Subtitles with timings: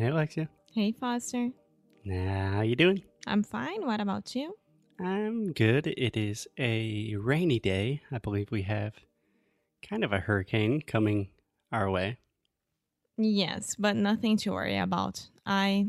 [0.00, 0.48] Hey, Alexia.
[0.72, 1.50] Hey, Foster.
[2.06, 3.02] Now, how you doing?
[3.26, 3.84] I'm fine.
[3.84, 4.56] What about you?
[4.98, 5.88] I'm good.
[5.88, 8.00] It is a rainy day.
[8.10, 8.94] I believe we have
[9.86, 11.28] kind of a hurricane coming
[11.70, 12.16] our way.
[13.18, 15.28] Yes, but nothing to worry about.
[15.44, 15.88] I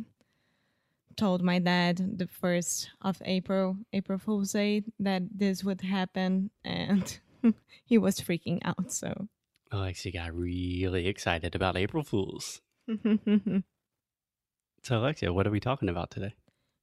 [1.15, 7.17] told my dad the first of April, April Fool's Day, that this would happen, and
[7.85, 8.91] he was freaking out.
[8.91, 9.29] So,
[9.71, 12.59] Alexia got really excited about April Fools.
[14.83, 16.33] So, Alexia, what are we talking about today?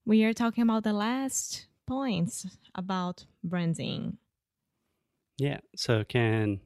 [0.09, 4.17] we are talking about the last points about branding.
[5.37, 5.59] Yeah.
[5.77, 6.61] So, can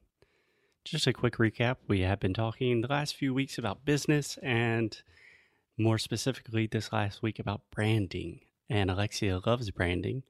[0.84, 1.76] just a quick recap.
[1.88, 4.96] We have been talking the last few weeks about business and
[5.76, 8.40] more specifically this last week about branding.
[8.70, 10.23] And Alexia loves branding.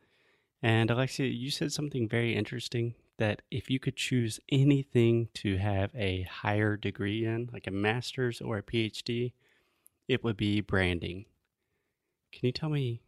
[0.62, 5.90] And Alexia, you said something very interesting that if you could choose anything to have
[5.94, 9.32] a higher degree in, like a master's or a PhD,
[10.08, 11.26] it would be branding.
[12.32, 13.02] Can you tell me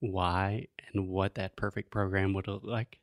[0.00, 2.98] why and what that perfect program would look like?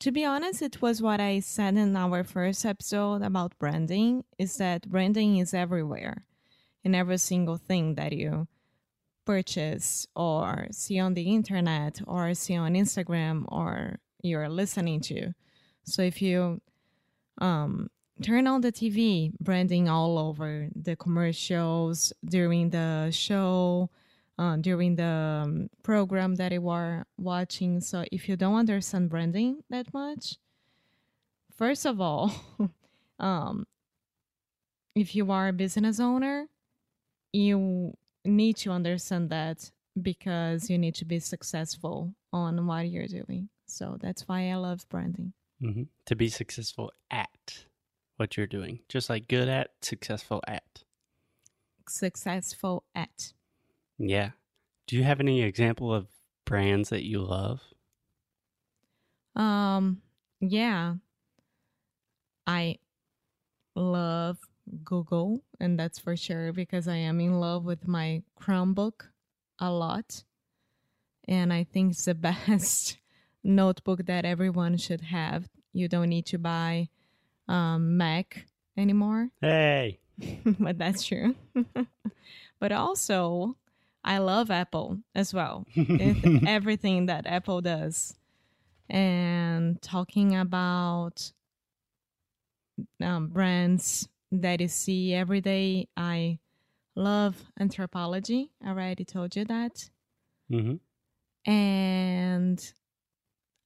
[0.00, 4.56] To be honest, it was what I said in our first episode about branding is
[4.58, 6.26] that branding is everywhere
[6.84, 8.46] in every single thing that you
[9.24, 15.32] purchase or see on the internet or see on Instagram or you're listening to.
[15.84, 16.60] So if you
[17.38, 17.88] um,
[18.22, 23.90] turn on the TV, branding all over the commercials during the show,
[24.38, 27.80] uh, during the um, program that you are watching.
[27.80, 30.36] So if you don't understand branding that much,
[31.54, 32.32] first of all,
[33.18, 33.66] um,
[34.94, 36.46] if you are a business owner,
[37.32, 37.94] you
[38.24, 43.48] need to understand that because you need to be successful on what you're doing.
[43.66, 45.32] So that's why I love branding.
[45.60, 47.28] hmm To be successful at
[48.16, 50.84] what you're doing, just like good at, successful at.
[51.88, 53.32] Successful at.
[53.98, 54.30] Yeah.
[54.86, 56.06] Do you have any example of
[56.44, 57.60] brands that you love?
[59.34, 60.02] Um,
[60.40, 60.94] yeah.
[62.46, 62.78] I
[63.74, 64.38] love
[64.84, 69.08] Google, and that's for sure because I am in love with my Chromebook
[69.58, 70.24] a lot.
[71.28, 72.14] And I think it's the
[72.46, 72.98] best
[73.42, 75.48] notebook that everyone should have.
[75.72, 76.88] You don't need to buy
[77.48, 78.46] um, Mac
[78.76, 79.98] anymore, Hey.
[80.58, 81.34] but that's true.
[82.58, 83.56] but also,
[84.04, 85.66] I love Apple as well.
[86.46, 88.14] Everything that Apple does.
[88.88, 91.32] And talking about
[93.02, 96.38] um, brands that you see every day, I
[96.94, 98.50] love Anthropologie.
[98.64, 99.90] I already told you that.
[100.48, 100.74] hmm
[101.44, 102.72] And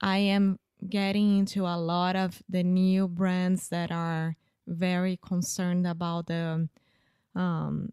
[0.01, 0.59] I am
[0.89, 4.37] getting into a lot of the new brands that are
[4.67, 6.69] very concerned about the
[7.35, 7.93] um,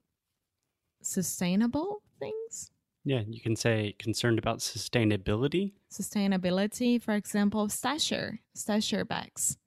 [1.02, 2.72] sustainable things.
[3.04, 5.74] Yeah, you can say concerned about sustainability.
[5.92, 9.58] Sustainability, for example, stasher, stasher bags.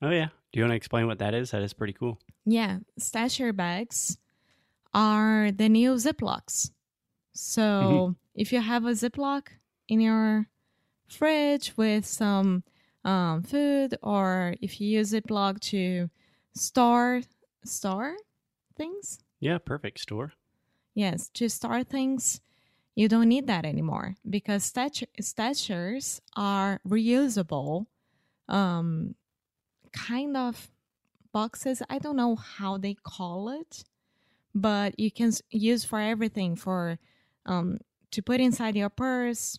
[0.00, 0.28] Oh, yeah.
[0.52, 1.50] Do you want to explain what that is?
[1.50, 2.18] That is pretty cool.
[2.46, 4.18] Yeah, stasher bags
[4.94, 6.70] are the new Ziplocs.
[7.32, 9.48] So if you have a Ziploc
[9.88, 10.48] in your
[11.08, 12.62] fridge with some
[13.04, 16.10] um, food, or if you use Ziploc to
[16.54, 17.22] store
[17.64, 18.16] store
[18.76, 20.32] things, Yeah, perfect store.
[20.94, 22.40] yes, to store things,
[22.94, 27.86] you don't need that anymore because stash- stashers are reusable,
[28.48, 29.14] um,
[29.92, 30.70] kind of
[31.32, 31.82] boxes.
[31.88, 33.84] I don't know how they call it,
[34.54, 36.98] but you can use for everything for
[37.46, 37.78] um,
[38.10, 39.58] to put inside your purse,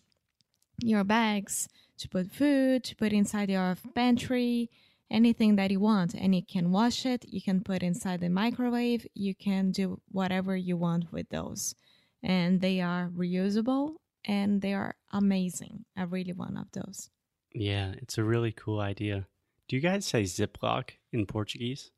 [0.82, 1.68] your bags,
[1.98, 4.70] to put food, to put inside your pantry,
[5.10, 6.14] anything that you want.
[6.14, 10.56] And you can wash it, you can put inside the microwave, you can do whatever
[10.56, 11.74] you want with those.
[12.22, 15.84] And they are reusable and they are amazing.
[15.96, 17.10] I really one of those.
[17.52, 19.26] Yeah, it's a really cool idea.
[19.68, 21.90] Do you guys say Ziploc in Portuguese?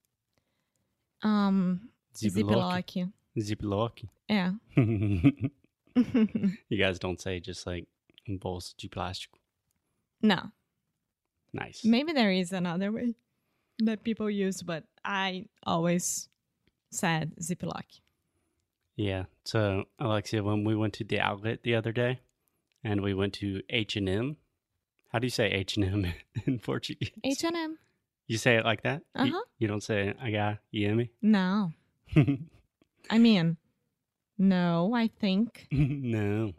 [1.23, 1.89] Um.
[2.17, 3.11] Ziploc.
[3.39, 4.05] Ziploc.
[4.29, 4.53] Yeah.
[5.97, 7.87] you guys don't say just like
[8.29, 9.39] bolsa de plástico.
[10.23, 10.53] no,
[11.53, 11.85] Nice.
[11.85, 13.15] maybe there is another way
[13.79, 16.29] that people use, but I always
[16.91, 18.01] said Ziploc.
[18.97, 19.25] Yeah.
[19.45, 22.21] So Alexia, when we went to the outlet the other day,
[22.85, 24.37] and we went to H and M.
[25.11, 26.13] How do you say H and M
[26.47, 27.11] in Portuguese?
[27.25, 27.79] H and M.
[28.29, 29.03] You say it like that?
[29.17, 29.41] You- Uh-huh.
[29.59, 31.73] You, don't say I got you No?
[33.11, 33.57] I mean,
[34.39, 34.93] no.
[34.95, 35.67] I think.
[35.73, 36.53] no.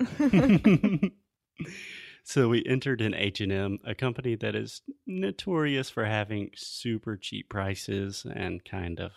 [2.24, 8.26] So we entered in H&M, a company that is notorious for having super cheap prices
[8.34, 9.12] and kind of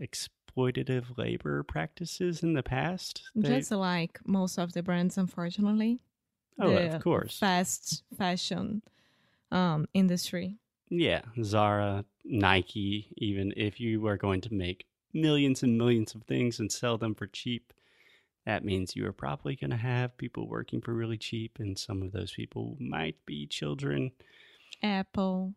[0.00, 3.22] exploitative labor practices in the past.
[3.34, 6.00] They- Just like most of the brands, unfortunately.
[6.58, 7.38] oh, of course.
[7.38, 8.82] Fast fashion
[9.50, 10.56] um, industry.
[10.88, 16.60] Yeah, Zara, Nike, even if you are going to make millions and millions of things
[16.60, 17.72] and sell them for cheap,
[18.46, 22.02] that means you are probably going to have people working for really cheap, and some
[22.02, 24.12] of those people might be children.
[24.82, 25.54] Apple.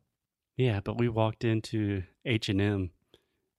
[0.58, 2.90] Yeah, but we walked into H and M,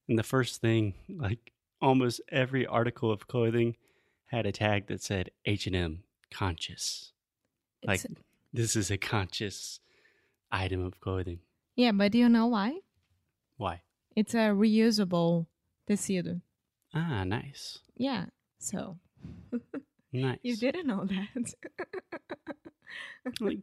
[0.07, 1.51] and the first thing, like
[1.81, 3.77] almost every article of clothing,
[4.25, 7.11] had a tag that said H and M conscious.
[7.83, 8.05] Like
[8.53, 9.79] this is a conscious
[10.51, 11.39] item of clothing.
[11.75, 12.79] yeah, but do you know why?
[13.57, 13.81] Why?
[14.15, 15.47] It's a reusable
[15.89, 16.41] tecido.
[16.93, 17.79] Ah, nice.
[17.95, 18.25] Yeah.
[18.59, 18.97] So
[20.13, 20.39] Nice.
[20.43, 21.53] you didn't know that.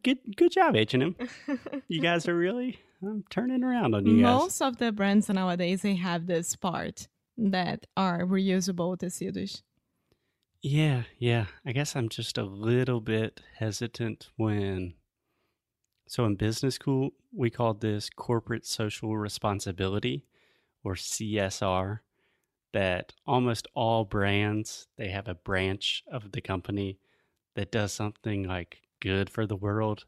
[0.02, 1.16] Good, good job, H and M.
[1.88, 4.40] You guys are really I'm turning around on you guys.
[4.40, 9.62] Most of the brands nowadays they have this part that are reusable tecidos.
[10.62, 11.46] Yeah, yeah.
[11.64, 14.94] I guess I'm just a little bit hesitant when.
[16.08, 20.24] So in business school, we called this corporate social responsibility,
[20.82, 22.00] or CSR.
[22.72, 26.98] That almost all brands they have a branch of the company
[27.54, 30.04] that does something like good for the world.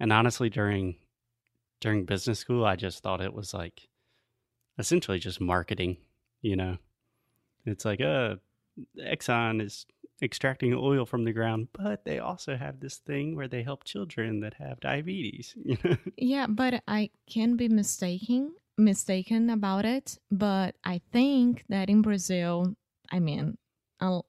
[0.00, 0.96] And honestly, during
[1.80, 3.88] during business school, I just thought it was like
[4.78, 5.98] essentially just marketing.
[6.40, 6.78] You know,
[7.66, 8.36] it's like uh
[8.98, 9.86] Exxon is
[10.22, 14.40] extracting oil from the ground, but they also have this thing where they help children
[14.40, 15.54] that have diabetes.
[16.16, 20.18] Yeah, but I can be mistaken mistaken about it.
[20.30, 22.74] But I think that in Brazil,
[23.10, 23.58] I mean,
[24.00, 24.26] I'll,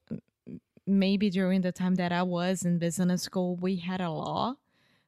[0.87, 4.55] maybe during the time that I was in business school, we had a law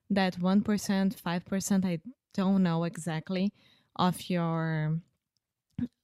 [0.09, 1.99] that one percent, five percent, I
[2.33, 3.51] don't know exactly,
[3.95, 4.99] of your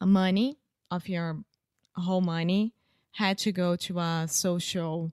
[0.04, 0.58] money,
[0.90, 1.44] of your
[1.96, 2.74] whole money,
[3.12, 5.12] had to go to a social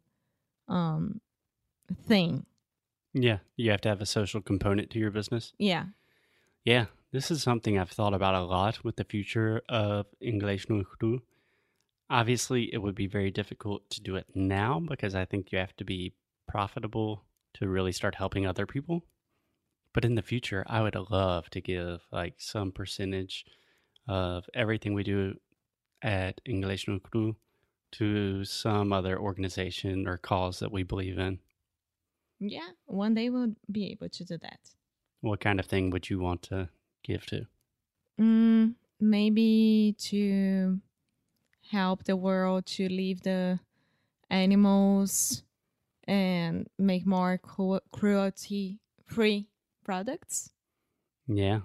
[0.68, 1.20] um
[2.08, 2.46] thing.
[3.12, 5.52] yeah, you have to have a social component to your business.
[5.58, 5.86] Yeah.
[6.64, 10.82] Yeah, this is something I've thought about a lot with the future of English no
[10.82, 11.22] Cru.
[12.10, 15.76] Obviously, it would be very difficult to do it now because I think you have
[15.76, 16.12] to be
[16.48, 17.22] profitable
[17.54, 19.04] to really start helping other people.
[19.92, 23.44] But in the future, I would love to give like some percentage
[24.08, 25.36] of everything we do
[26.02, 27.36] at English no Cru
[27.92, 31.38] to some other organization or cause that we believe in.
[32.40, 34.58] Yeah, one day we'll be able to do that.
[35.20, 36.70] What kind of thing would you want to
[37.04, 37.46] give to?
[38.20, 40.80] Mm, maybe to
[41.70, 43.58] help the world to leave the
[44.30, 45.42] animals
[46.06, 49.48] and make more cru- cruelty free
[49.84, 50.50] products.
[51.26, 51.60] Yeah.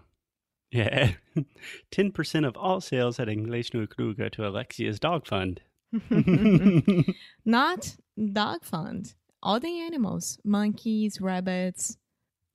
[0.72, 1.14] Yeah.
[1.92, 5.62] 10% of all sales at English Cru go to Alexia's dog fund.
[7.46, 7.96] Not
[8.34, 9.14] dog fund.
[9.42, 11.98] All the animals, monkeys, rabbits,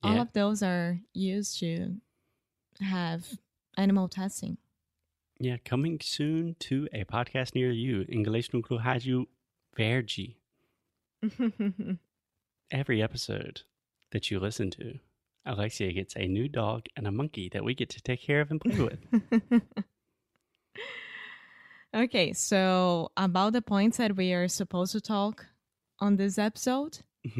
[0.03, 0.21] all Yeah.
[0.21, 1.95] of those are used to
[2.81, 3.37] have
[3.77, 4.57] animal testing.
[5.39, 8.05] yeah, coming soon to a podcast near you.
[8.09, 9.25] English no Rádio
[9.75, 10.37] Verde.
[12.71, 13.61] Every episode
[14.11, 14.99] that you listen to,
[15.45, 18.51] Alexia gets a new dog and a monkey that we get to take care of
[18.51, 19.61] and play with.
[21.95, 25.45] okay, so about the points that we are supposed to talk
[25.99, 26.99] on this episode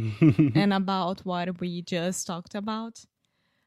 [0.55, 3.05] and about what we just talked about,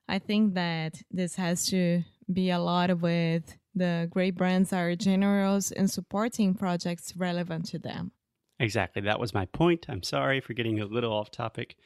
[0.08, 5.70] I think that this has to be a lot with the great brands are generous
[5.70, 8.12] in supporting projects relevant to them.
[8.58, 9.02] Exactly.
[9.02, 9.86] That was my point.
[9.88, 11.76] I'm sorry for getting a little off topic.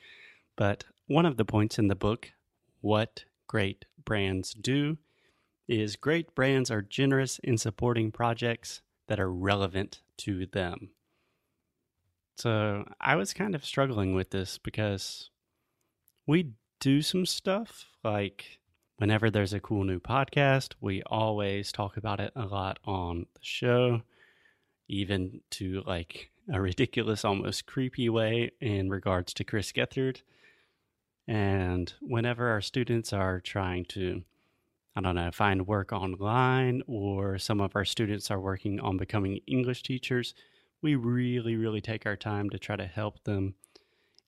[0.57, 2.31] But one of the points in the book,
[2.81, 4.99] What Great Brands Do,
[5.69, 10.91] is great brands are generous in supporting projects that are relevant to them.
[12.37, 15.31] So I was kind of struggling with this because
[16.27, 16.53] we
[16.83, 18.59] do some stuff like
[18.97, 23.41] whenever there's a cool new podcast, we always talk about it a lot on the
[23.41, 24.03] show,
[24.89, 30.23] even to like a ridiculous, almost creepy way in regards to Chris Gethard.
[31.29, 34.25] And whenever our students are trying to,
[34.97, 39.39] I don't know, find work online, or some of our students are working on becoming
[39.47, 40.35] English teachers,
[40.83, 43.55] we really, really take our time to try to help them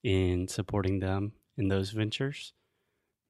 [0.05, 2.53] in supporting them in those ventures.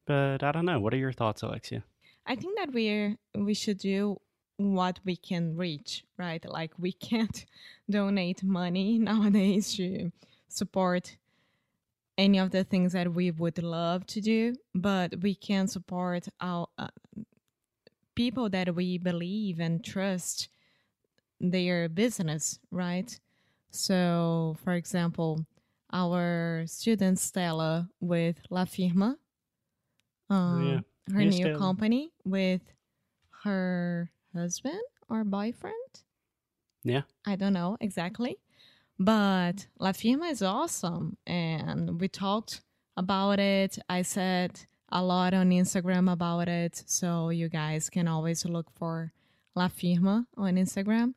[0.07, 0.81] But I don't know.
[0.81, 1.85] What are your thoughts, Alexia?
[2.27, 4.21] I think that we're we should do
[4.57, 6.45] what we can reach, right?
[6.49, 7.45] Like we can't
[7.91, 10.13] donate money nowadays to
[10.49, 11.17] support
[12.17, 16.69] any of the things that we would love to do, but we can support our
[16.79, 16.89] uh,
[18.15, 20.49] people that we believe and trust
[21.41, 23.19] their business, right?
[23.71, 25.45] So, for example,
[25.95, 29.17] our student Stella with La Firma,
[30.29, 31.15] um, yeah.
[31.15, 31.59] her Hey, new Stella.
[31.59, 32.61] company with
[33.45, 35.75] her husband or boyfriend.
[36.83, 37.03] Yeah.
[37.25, 38.39] I don't know exactly.
[38.99, 41.17] But La Firma is awesome.
[41.27, 42.61] And we talked
[42.97, 43.79] about it.
[43.89, 44.61] I said
[44.91, 46.83] a lot on Instagram about it.
[46.87, 49.13] So you guys can always look for
[49.55, 51.15] La Firma on Instagram.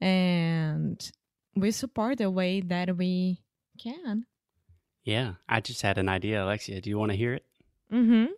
[0.00, 1.10] And
[1.56, 3.40] we support the way that we
[3.78, 4.26] can.
[5.04, 5.34] Yeah.
[5.48, 6.80] I just had an idea, Alexia.
[6.80, 7.46] Do you want to hear it?
[7.92, 8.32] Mm-hmm.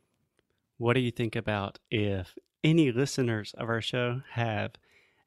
[0.78, 4.72] What do you think about if any listeners of our show have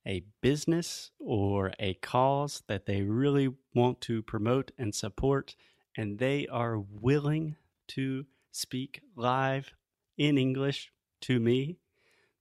[0.08, 5.56] a business or a cause that they really want to promote and support,
[5.98, 7.56] and they are willing
[7.88, 9.74] to speak live
[10.18, 10.92] in English
[11.22, 11.78] to me?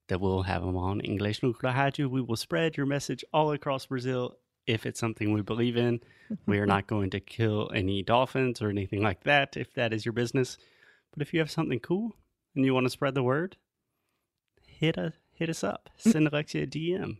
[0.09, 1.43] That we'll have them on English.
[1.43, 1.53] We
[2.21, 6.01] will spread your message all across Brazil if it's something we believe in.
[6.47, 6.69] We are mm-hmm.
[6.69, 10.57] not going to kill any dolphins or anything like that if that is your business.
[11.13, 12.17] But if you have something cool
[12.55, 13.57] and you want to spread the word,
[14.67, 15.91] hit a hit us up.
[16.05, 16.13] Mm.
[16.13, 17.19] Send Alexia a DM.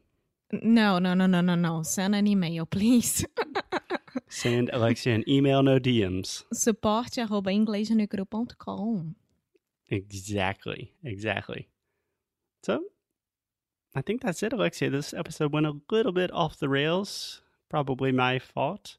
[0.63, 1.83] No, no, no, no, no, no.
[1.83, 3.25] Send an email, please.
[4.29, 6.45] Send Alexia an email, no DMs.
[6.67, 9.17] Arroba inglesnegro.com.
[9.89, 10.93] Exactly.
[11.05, 11.69] Exactly.
[12.63, 12.85] So
[13.95, 14.89] I think that's it, Alexia.
[14.89, 17.43] This episode went a little bit off the rails.
[17.69, 18.97] Probably my fault.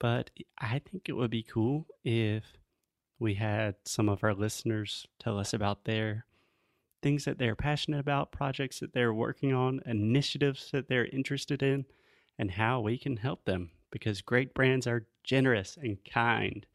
[0.00, 2.44] But I think it would be cool if
[3.20, 6.24] we had some of our listeners tell us about their
[7.00, 11.84] things that they're passionate about, projects that they're working on, initiatives that they're interested in,
[12.38, 13.70] and how we can help them.
[13.90, 16.66] Because great brands are generous and kind,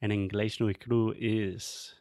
[0.00, 1.94] and English no Cru is.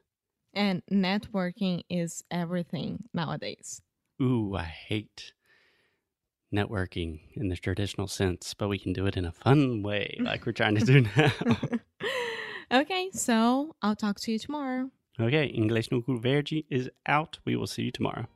[0.54, 3.82] And networking is everything nowadays.
[4.22, 5.34] Ooh, I hate
[6.54, 10.46] networking in the traditional sense, but we can do it in a fun way, like
[10.46, 11.32] we're trying to do now.
[12.82, 14.92] okay, so I'll talk to you tomorrow.
[15.20, 17.40] okay, English no Cru Verde is out.
[17.46, 18.28] We will see you tomorrow.